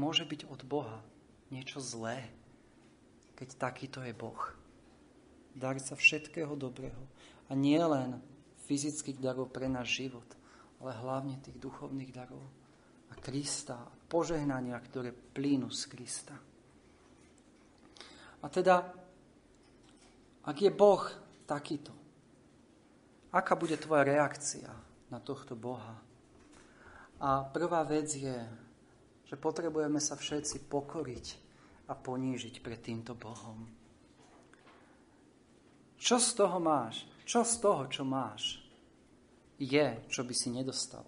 [0.00, 1.04] Môže byť od Boha
[1.52, 2.24] niečo zlé,
[3.36, 4.38] keď takýto je Boh.
[5.52, 7.04] Dar sa všetkého dobrého.
[7.50, 8.22] A nie len
[8.70, 10.28] fyzických darov pre náš život,
[10.80, 12.44] ale hlavne tých duchovných darov
[13.10, 16.36] a Krista a požehnania, ktoré plínu z Krista.
[18.40, 18.80] A teda,
[20.48, 21.04] ak je Boh
[21.44, 22.00] takýto,
[23.30, 24.66] Aká bude tvoja reakcia
[25.06, 26.02] na tohto Boha?
[27.22, 28.38] A prvá vec je,
[29.30, 31.26] že potrebujeme sa všetci pokoriť
[31.86, 33.70] a ponížiť pred týmto Bohom.
[35.94, 37.06] Čo z toho máš?
[37.22, 38.58] Čo z toho, čo máš,
[39.60, 41.04] je, čo by si nedostal?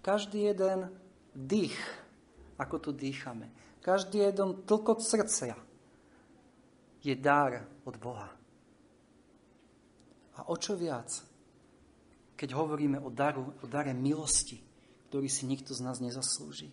[0.00, 0.88] Každý jeden
[1.36, 1.76] dých,
[2.56, 3.52] ako tu dýchame,
[3.84, 5.54] každý jeden tlkot srdcia
[7.04, 8.32] je dar od Boha.
[10.36, 11.12] A o čo viac,
[12.36, 14.60] keď hovoríme o, daru, o dare milosti,
[15.08, 16.72] ktorý si nikto z nás nezaslúži.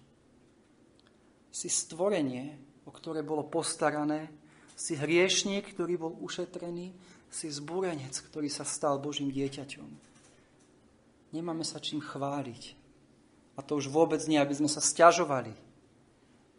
[1.53, 4.27] Si stvorenie, o ktoré bolo postarané,
[4.73, 6.91] si hriešník, ktorý bol ušetrený,
[7.33, 9.89] si zbúrenec, ktorý sa stal Božím dieťaťom.
[11.33, 12.77] Nemáme sa čím chváliť.
[13.57, 15.49] A to už vôbec nie, aby sme sa stiažovali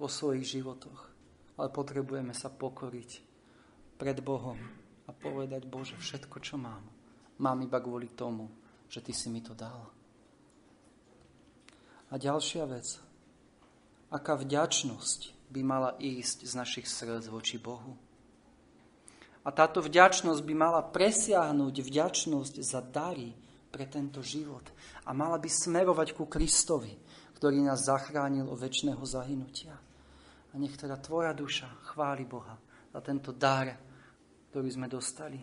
[0.02, 1.06] vo svojich životoch.
[1.54, 3.22] Ale potrebujeme sa pokoriť
[3.94, 4.58] pred Bohom
[5.06, 6.82] a povedať, Bože, všetko, čo mám,
[7.38, 8.50] mám iba kvôli tomu,
[8.90, 9.94] že Ty si mi to dal.
[12.10, 12.98] A ďalšia vec.
[14.10, 17.94] Aká vďačnosť by mala ísť z našich srdc voči Bohu?
[19.44, 23.36] A táto vďačnosť by mala presiahnuť vďačnosť za dary
[23.68, 24.64] pre tento život.
[25.04, 26.96] A mala by smerovať ku Kristovi,
[27.36, 29.76] ktorý nás zachránil od väčšného zahynutia.
[29.76, 32.56] A nech teda tvoja duša chváli Boha
[32.88, 33.68] za tento dar,
[34.48, 35.42] ktorý sme dostali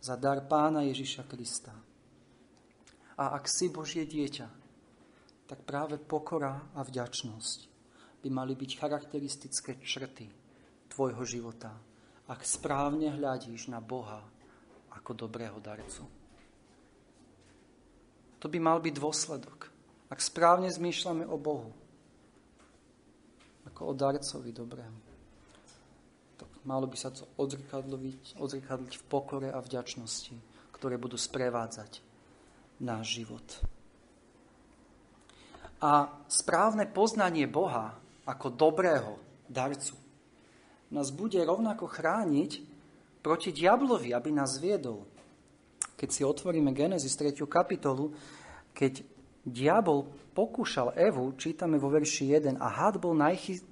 [0.00, 1.74] za dar pána Ježiša Krista.
[3.20, 4.48] A ak si Božie dieťa,
[5.44, 7.58] tak práve pokora a vďačnosť
[8.24, 10.30] by mali byť charakteristické črty
[10.88, 11.74] tvojho života,
[12.32, 14.24] ak správne hľadíš na Boha
[14.96, 16.08] ako dobrého darcu.
[18.40, 19.68] To by mal byť dôsledok.
[20.08, 21.70] Ak správne zmýšľame o Bohu,
[23.68, 25.00] ako o darcovi dobrému,
[26.64, 30.34] malo by sa to odzrkadliť, odzrkadliť v pokore a vďačnosti,
[30.72, 32.00] ktoré budú sprevádzať
[32.82, 33.46] náš život.
[35.82, 37.94] A správne poznanie Boha
[38.26, 39.18] ako dobrého
[39.50, 40.01] darcu
[40.92, 42.60] nás bude rovnako chrániť
[43.24, 45.08] proti diablovi, aby nás viedol.
[45.96, 47.32] Keď si otvoríme Genesis 3.
[47.48, 48.12] kapitolu,
[48.76, 49.00] keď
[49.42, 53.64] diabol pokúšal Evu, čítame vo verši 1, a had bol najchy,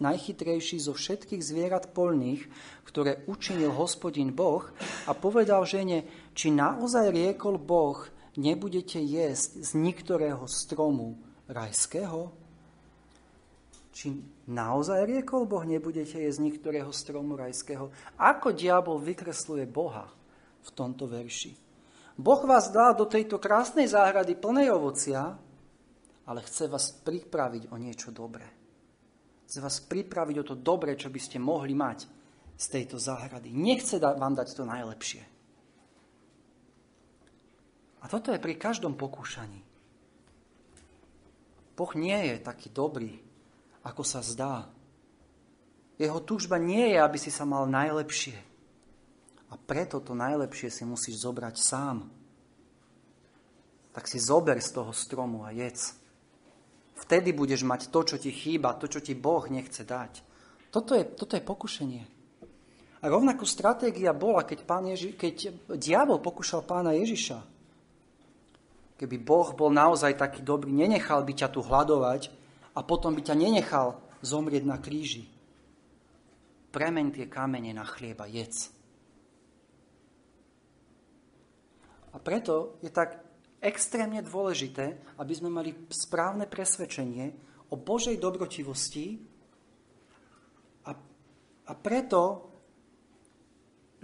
[0.00, 2.46] najchytrejší zo všetkých zvierat polných,
[2.86, 4.64] ktoré učinil hospodin Boh
[5.04, 8.06] a povedal žene, či naozaj riekol Boh,
[8.38, 11.18] nebudete jesť z niektorého stromu
[11.50, 12.30] rajského?
[13.96, 17.90] Či naozaj riekol Boh, nebudete jesť z niektorého stromu rajského?
[18.18, 20.08] Ako diabol vykresluje Boha
[20.62, 21.54] v tomto verši?
[22.16, 25.36] Boh vás dal do tejto krásnej záhrady plnej ovocia,
[26.26, 28.48] ale chce vás pripraviť o niečo dobré.
[29.46, 32.08] Chce vás pripraviť o to dobré, čo by ste mohli mať
[32.56, 33.52] z tejto záhrady.
[33.52, 35.22] Nechce vám dať to najlepšie.
[38.00, 39.60] A toto je pri každom pokúšaní.
[41.76, 43.25] Boh nie je taký dobrý,
[43.86, 44.66] ako sa zdá.
[45.96, 48.36] Jeho túžba nie je, aby si sa mal najlepšie.
[49.46, 52.10] A preto to najlepšie si musíš zobrať sám.
[53.94, 55.94] Tak si zober z toho stromu a jedz.
[56.98, 60.20] Vtedy budeš mať to, čo ti chýba, to, čo ti Boh nechce dať.
[60.74, 62.04] Toto je, toto je pokušenie.
[63.00, 67.38] A rovnakú stratégia bola, keď, pán Ježi, keď diabol pokúšal pána Ježiša.
[68.96, 72.32] Keby Boh bol naozaj taký dobrý, nenechal by ťa tu hľadovať,
[72.76, 75.24] a potom by ťa nenechal zomrieť na kríži.
[76.68, 78.68] Premen tie kamene na chlieba, jedz.
[82.12, 83.16] A preto je tak
[83.64, 87.32] extrémne dôležité, aby sme mali správne presvedčenie
[87.72, 89.20] o Božej dobrotivosti
[90.84, 90.92] a,
[91.64, 92.52] a preto,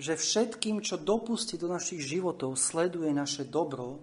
[0.01, 4.01] že všetkým, čo dopustí do našich životov, sleduje naše dobro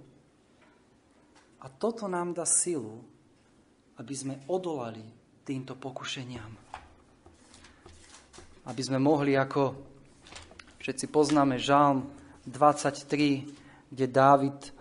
[1.59, 3.03] a toto nám dá silu,
[3.99, 5.03] aby sme odolali
[5.43, 6.51] týmto pokušeniam.
[8.71, 9.75] Aby sme mohli, ako
[10.79, 12.07] všetci poznáme, Žálm
[12.47, 14.71] 23, kde Dávid eh,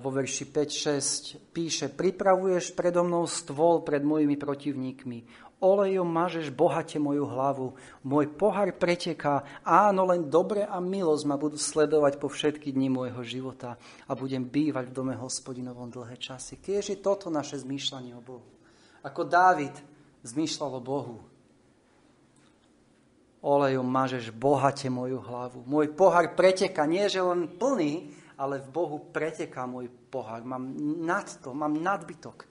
[0.00, 5.49] vo verši 5-6 píše Pripravuješ predo mnou stôl pred mojimi protivníkmi.
[5.60, 7.76] Olejom mažeš bohate moju hlavu.
[8.00, 9.44] Môj pohár preteká.
[9.60, 13.76] Áno, len dobre a milosť ma budú sledovať po všetky dni môjho života
[14.08, 16.56] a budem bývať v dome hospodinovom dlhé časy.
[16.56, 18.48] Kiež je toto naše zmýšľanie o Bohu.
[19.04, 19.76] Ako Dávid
[20.24, 21.16] zmýšľal o Bohu.
[23.44, 25.60] Olejom mažeš bohate moju hlavu.
[25.68, 30.40] Môj pohár preteká, nie že len plný, ale v Bohu preteká môj pohár.
[30.40, 30.72] Mám
[31.04, 32.48] nad to, mám nadbytok.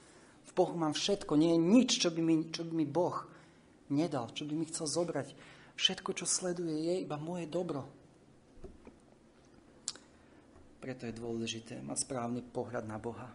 [0.60, 1.40] Bohu mám všetko.
[1.40, 3.24] Nie je nič, čo by, mi, čo by mi Boh
[3.88, 5.32] nedal, čo by mi chcel zobrať.
[5.80, 7.88] Všetko, čo sleduje, je iba moje dobro.
[10.84, 13.32] Preto je dôležité mať správny pohľad na Boha.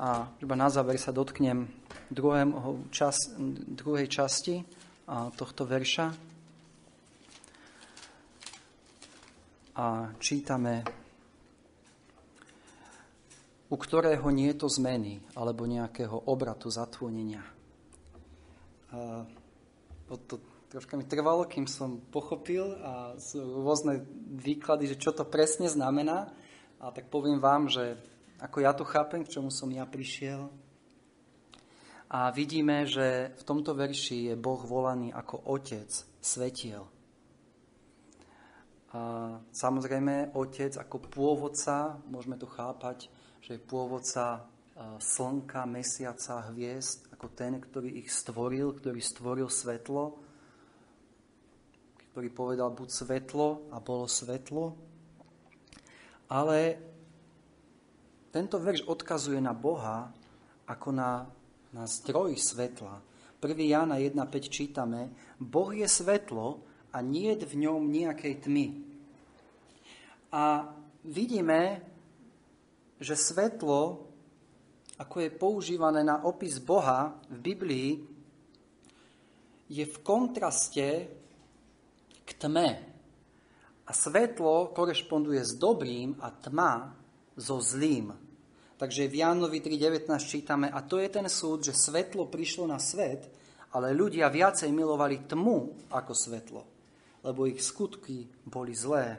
[0.00, 1.68] A iba na záver sa dotknem
[2.88, 3.36] čas,
[3.76, 4.64] druhej časti
[5.36, 6.08] tohto verša.
[9.76, 10.99] A čítame
[13.70, 17.46] u ktorého nie je to zmeny alebo nejakého obratu zatvonenia.
[18.90, 19.22] A
[20.26, 24.02] to troška mi trvalo, kým som pochopil a sú rôzne
[24.42, 26.34] výklady, že čo to presne znamená.
[26.82, 27.94] A tak poviem vám, že
[28.42, 30.50] ako ja to chápem, k čomu som ja prišiel.
[32.10, 35.86] A vidíme, že v tomto verši je Boh volaný ako Otec
[36.18, 36.82] svetiel.
[38.90, 39.00] A
[39.54, 43.06] samozrejme, Otec ako pôvodca, môžeme to chápať
[43.40, 44.44] že je pôvodca
[44.96, 50.16] slnka, mesiaca, hviezd, ako ten, ktorý ich stvoril, ktorý stvoril svetlo,
[52.10, 54.72] ktorý povedal buď svetlo a bolo svetlo.
[56.32, 56.58] Ale
[58.32, 60.08] tento verš odkazuje na Boha
[60.64, 61.26] ako na,
[61.74, 63.02] na zdroj svetla.
[63.42, 63.56] 1.
[63.66, 66.60] Jána 1.5 čítame, Boh je svetlo
[66.92, 68.66] a nie je v ňom nejakej tmy.
[70.30, 70.70] A
[71.02, 71.89] vidíme,
[73.00, 74.04] že svetlo,
[75.00, 77.90] ako je používané na opis Boha v Biblii,
[79.72, 81.08] je v kontraste
[82.22, 82.76] k tme.
[83.88, 86.92] A svetlo korešponduje s dobrým a tma
[87.34, 88.12] so zlým.
[88.76, 93.28] Takže v Jánovi 3.19 čítame, a to je ten súd, že svetlo prišlo na svet,
[93.72, 96.62] ale ľudia viacej milovali tmu ako svetlo,
[97.24, 99.16] lebo ich skutky boli zlé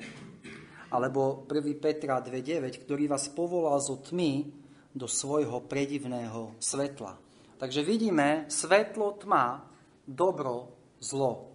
[0.92, 1.80] alebo 1.
[1.80, 4.52] Petra 2.9, ktorý vás povolal zo tmy
[4.92, 7.16] do svojho predivného svetla.
[7.56, 9.64] Takže vidíme svetlo, tma,
[10.04, 11.48] dobro, zlo.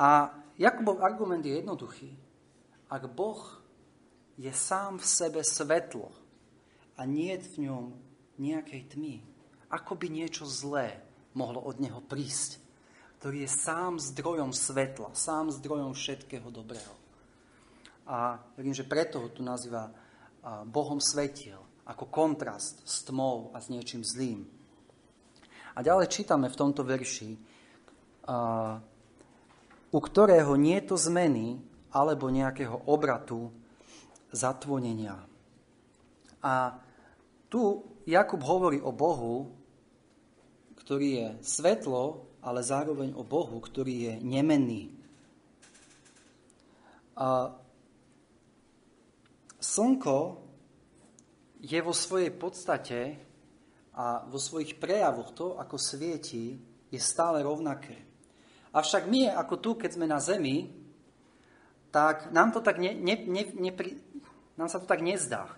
[0.00, 2.10] A Jakubov argument je jednoduchý.
[2.88, 3.60] Ak Boh
[4.40, 6.08] je sám v sebe svetlo
[6.96, 7.84] a nie je v ňom
[8.40, 9.20] nejakej tmy,
[9.68, 11.02] ako by niečo zlé
[11.36, 12.62] mohlo od neho prísť,
[13.20, 17.07] ktorý je sám zdrojom svetla, sám zdrojom všetkého dobrého.
[18.08, 19.92] A verím, že preto ho tu nazýva
[20.64, 24.48] Bohom svetiel, ako kontrast s tmou a s niečím zlým.
[25.76, 27.36] A ďalej čítame v tomto verši,
[29.88, 31.60] u ktorého nie je to zmeny
[31.92, 33.52] alebo nejakého obratu
[34.32, 35.20] zatvonenia.
[36.40, 36.80] A
[37.48, 39.52] tu Jakub hovorí o Bohu,
[40.80, 44.88] ktorý je svetlo, ale zároveň o Bohu, ktorý je nemenný.
[47.16, 47.52] A
[49.58, 50.48] slnko
[51.58, 53.18] je vo svojej podstate
[53.98, 56.54] a vo svojich prejavoch to, ako svieti,
[56.88, 57.98] je stále rovnaké.
[58.72, 60.70] Avšak my, ako tu, keď sme na Zemi,
[61.90, 63.72] tak nám, to tak ne, ne, ne, ne,
[64.54, 65.50] nám sa to tak nezdá.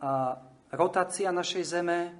[0.00, 0.40] A
[0.72, 2.16] rotácia našej Zeme,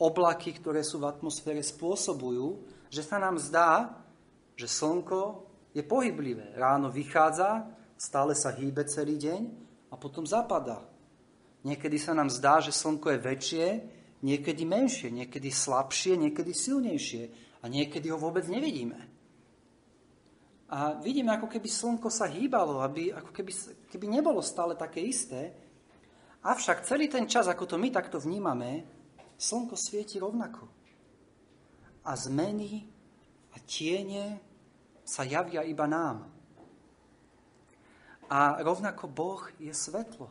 [0.00, 3.98] oblaky, ktoré sú v atmosfére, spôsobujú, že sa nám zdá,
[4.56, 5.44] že Slnko
[5.76, 6.56] je pohyblivé.
[6.56, 7.68] Ráno vychádza,
[7.98, 10.84] stále sa hýbe celý deň a potom zapadá.
[11.64, 13.66] Niekedy sa nám zdá, že Slnko je väčšie,
[14.22, 17.22] niekedy menšie, niekedy slabšie, niekedy silnejšie
[17.62, 18.98] a niekedy ho vôbec nevidíme.
[20.68, 23.52] A vidíme, ako keby slnko sa hýbalo, aby, ako keby,
[23.88, 25.56] keby nebolo stále také isté.
[26.44, 28.84] Avšak celý ten čas, ako to my takto vnímame,
[29.40, 30.68] slnko svieti rovnako.
[32.04, 32.84] A zmeny
[33.48, 34.44] a tiene
[35.08, 36.28] sa javia iba nám.
[38.28, 40.28] A rovnako Boh je svetlo.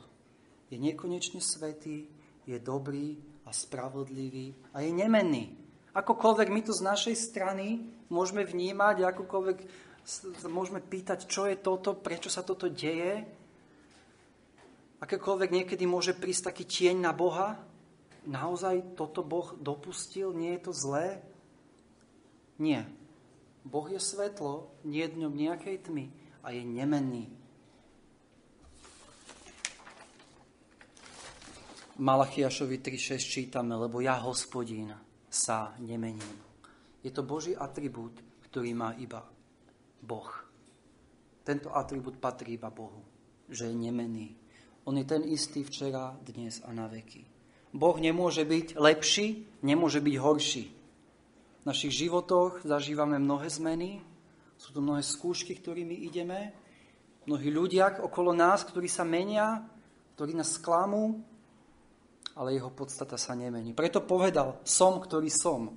[0.70, 2.06] Je nekonečne svetý,
[2.46, 5.56] je dobrý a spravodlivý a je nemenný.
[5.98, 7.82] Akokoľvek my tu z našej strany
[8.14, 9.58] môžeme vnímať, akokoľvek
[10.48, 13.26] môžeme pýtať, čo je toto, prečo sa toto deje,
[15.02, 17.60] akékoľvek niekedy môže prísť taký tieň na Boha,
[18.28, 21.20] naozaj toto Boh dopustil, nie je to zlé?
[22.62, 22.88] Nie.
[23.68, 26.08] Boh je svetlo, nie je dňom nejakej tmy
[26.42, 27.28] a je nemenný.
[31.98, 34.94] Malachiašovi 3.6 čítame, lebo ja, hospodín,
[35.34, 36.38] sa nemením.
[37.02, 38.14] Je to Boží atribút,
[38.46, 39.26] ktorý má iba
[40.06, 40.30] Boh.
[41.42, 43.02] Tento atribút patrí iba Bohu,
[43.50, 44.38] že je nemenný.
[44.86, 47.26] On je ten istý včera, dnes a na veky.
[47.74, 50.66] Boh nemôže byť lepší, nemôže byť horší.
[51.62, 54.06] V našich životoch zažívame mnohé zmeny,
[54.54, 56.54] sú tu mnohé skúšky, ktorými ideme,
[57.26, 59.66] mnohí ľudia okolo nás, ktorí sa menia,
[60.14, 61.26] ktorí nás sklamú,
[62.38, 63.74] ale jeho podstata sa nemení.
[63.74, 65.74] Preto povedal, som, ktorý som.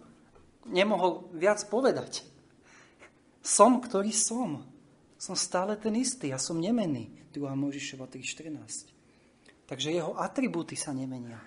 [0.68, 2.20] Nemohol viac povedať.
[3.40, 4.61] Som, ktorý som.
[5.16, 7.08] Som stále ten istý, ja som nemenný.
[7.32, 7.40] 2.
[7.56, 8.92] Možišova 3.14.
[9.64, 11.40] Takže jeho atribúty sa nemenia.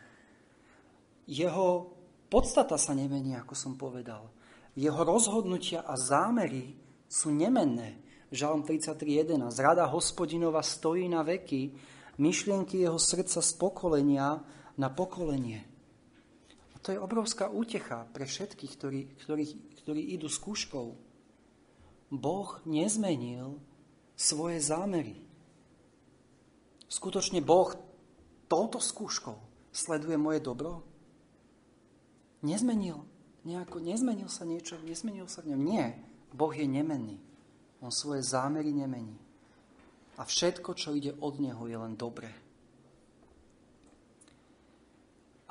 [1.30, 1.93] Jeho
[2.32, 4.32] podstata sa nemenia, ako som povedal.
[4.74, 6.74] Jeho rozhodnutia a zámery
[7.05, 8.01] sú nemenné.
[8.34, 9.38] Žalm 33.11.
[9.61, 11.78] Rada hospodinova stojí na veky,
[12.18, 14.41] myšlienky jeho srdca z pokolenia
[14.78, 15.62] na pokolenie.
[16.74, 19.44] A to je obrovská útecha pre všetkých, ktorí, ktorí,
[19.84, 20.88] ktorí idú s kúškou.
[22.14, 23.58] Boh nezmenil
[24.14, 25.18] svoje zámery.
[26.86, 27.74] Skutočne Boh
[28.46, 29.38] touto skúškou
[29.74, 30.86] sleduje moje dobro?
[32.46, 33.02] Nezmenil.
[33.44, 35.62] Nejako, nezmenil sa niečo, nezmenil sa v ňom.
[35.66, 35.98] Nie.
[36.32, 37.18] Boh je nemenný.
[37.84, 39.18] On svoje zámery nemení.
[40.16, 42.30] A všetko, čo ide od Neho, je len dobré.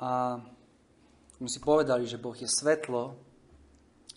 [0.03, 0.35] A
[1.39, 3.15] my si povedali, že Boh je svetlo,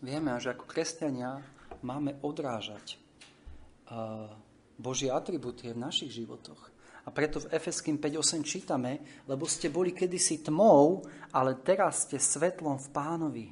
[0.03, 1.39] vieme, že ako kresťania
[1.87, 2.99] máme odrážať
[4.75, 6.75] Božie atribúty v našich životoch.
[7.07, 8.99] A preto v Efeským 5.8 čítame,
[9.31, 13.47] lebo ste boli kedysi tmou, ale teraz ste svetlom v pánovi.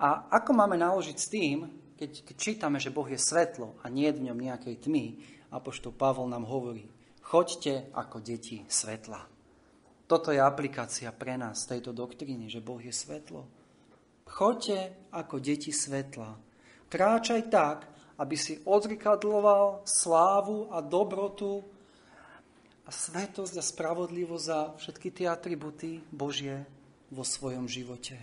[0.00, 1.68] A ako máme naložiť s tým,
[2.00, 5.20] keď, keď čítame, že Boh je svetlo a nie je v ňom nejakej tmy,
[5.52, 6.88] apoštol Pavol nám hovorí,
[7.20, 9.31] choďte ako deti svetla.
[10.06, 13.48] Toto je aplikácia pre nás tejto doktríny, že Boh je svetlo.
[14.28, 16.36] Choďte ako deti svetla.
[16.88, 17.78] Kráčaj tak,
[18.20, 21.64] aby si odzrkadloval slávu a dobrotu
[22.84, 26.66] a svetosť a spravodlivosť za všetky tie atributy Božie
[27.08, 28.16] vo svojom živote.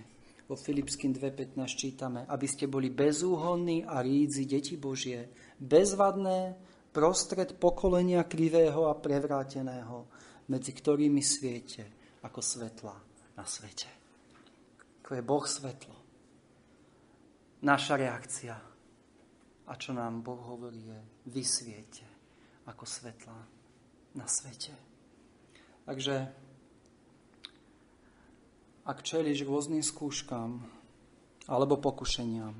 [0.49, 5.29] Vo Filipským 2.15 čítame, aby ste boli bezúhonní a rídzi deti Božie,
[5.61, 6.57] bezvadné,
[6.89, 10.09] prostred pokolenia krivého a prevráteného,
[10.49, 11.85] medzi ktorými sviete
[12.25, 12.95] ako svetla
[13.37, 13.87] na svete.
[15.05, 15.95] Ako je Boh svetlo.
[17.63, 18.55] Naša reakcia.
[19.69, 22.05] A čo nám Boh hovorí je, vysviete
[22.65, 23.37] ako svetla
[24.17, 24.73] na svete.
[25.85, 26.15] Takže
[28.89, 30.65] ak čelíš rôznym skúškam
[31.45, 32.57] alebo pokušeniam,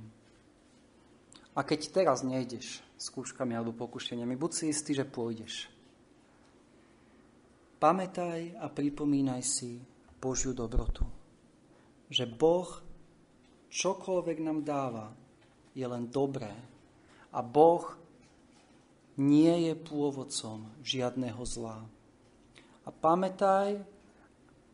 [1.58, 5.79] a keď teraz nejdeš skúškami alebo pokušeniami, buď si istý, že pôjdeš.
[7.80, 9.80] Pamätaj a pripomínaj si
[10.20, 11.08] Božiu dobrotu.
[12.12, 12.68] Že Boh
[13.72, 15.16] čokoľvek nám dáva,
[15.72, 16.52] je len dobré.
[17.32, 17.96] A Boh
[19.16, 21.88] nie je pôvodcom žiadneho zla.
[22.84, 23.80] A pamätaj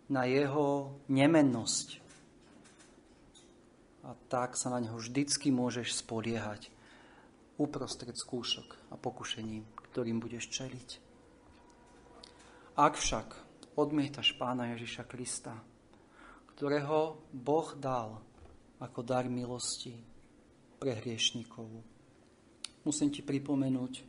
[0.09, 2.01] na jeho nemennosť.
[4.01, 6.73] A tak sa na neho vždycky môžeš spoliehať
[7.61, 9.61] uprostred skúšok a pokušení,
[9.93, 11.04] ktorým budeš čeliť.
[12.76, 13.32] Ak však
[13.80, 15.55] odmietaš pána Ježiša Krista,
[16.51, 18.19] ktorého Boh dal
[18.84, 19.95] ako dar milosti
[20.76, 21.71] pre hriešnikov,
[22.84, 24.03] musím ti pripomenúť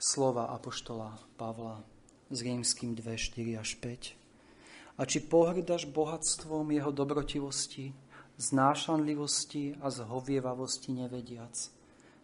[0.00, 1.84] slova Apoštola Pavla
[2.32, 4.16] z rímským 2, 4 až 5.
[4.96, 7.92] A či pohrdaš bohatstvom jeho dobrotivosti,
[8.40, 11.52] znášanlivosti a zhovievavosti nevediac,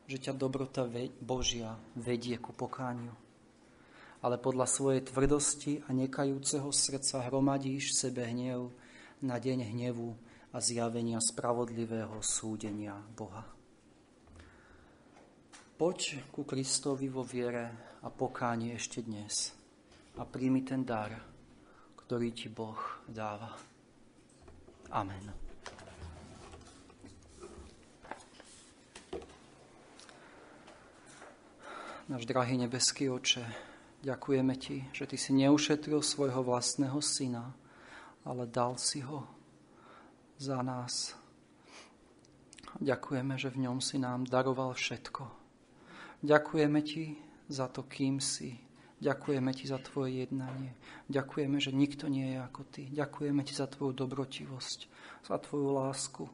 [0.09, 0.89] že ťa dobrota
[1.20, 3.26] Božia vedie ku pokániu.
[4.27, 8.74] Ale podľa svojej tvrdosti a nekajúceho srdca hromadíš sebe hnev
[9.22, 10.18] na deň hnevu
[10.51, 13.47] a zjavenia spravodlivého súdenia Boha.
[15.79, 19.55] Poď ku Kristovi vo viere a pokáni ešte dnes
[20.18, 21.14] a príjmi ten dar,
[21.95, 23.55] ktorý ti Boh dáva.
[24.91, 25.31] Amen.
[32.11, 33.76] Náš drahý nebeský oče,
[34.07, 37.50] ďakujeme ti, že ty si neušetril svojho vlastného syna,
[38.22, 39.26] ale dal si ho
[40.38, 41.18] za nás.
[42.78, 45.26] Ďakujeme, že v ňom si nám daroval všetko.
[46.22, 47.18] Ďakujeme ti
[47.50, 50.72] za to, kým si, Ďakujeme Ti za Tvoje jednanie.
[51.12, 52.82] Ďakujeme, že nikto nie je ako Ty.
[52.96, 54.78] Ďakujeme Ti za Tvoju dobrotivosť,
[55.28, 56.24] za Tvoju lásku,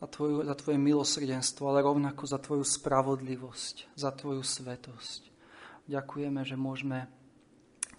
[0.00, 5.29] za, tvoju, za Tvoje milosrdenstvo, ale rovnako za Tvoju spravodlivosť, za Tvoju svetosť.
[5.90, 7.10] Ďakujeme, že môžeme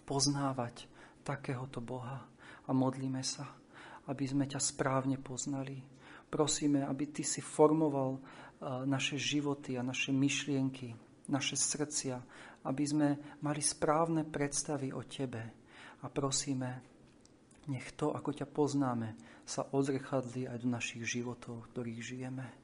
[0.08, 0.88] poznávať
[1.28, 2.24] takéhoto Boha
[2.64, 3.52] a modlíme sa,
[4.08, 5.84] aby sme ťa správne poznali.
[6.32, 8.24] Prosíme, aby Ty si formoval
[8.88, 10.96] naše životy a naše myšlienky,
[11.28, 12.16] naše srdcia,
[12.64, 13.08] aby sme
[13.44, 15.44] mali správne predstavy o Tebe.
[16.02, 16.80] A prosíme,
[17.68, 22.61] nech to, ako ťa poznáme, sa odrechadli aj do našich životov, v ktorých žijeme.